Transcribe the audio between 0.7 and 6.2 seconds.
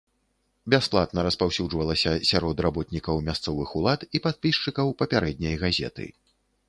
Бясплатна распаўсюджвалася сярод работнікаў мясцовых улад і падпісчыкаў папярэдняй газеты.